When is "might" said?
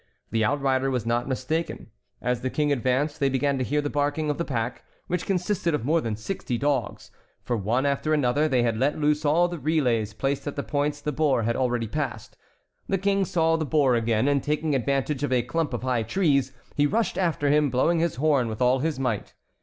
18.99-19.35